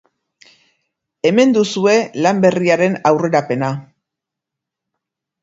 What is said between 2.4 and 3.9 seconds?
berriaren aurrerapena.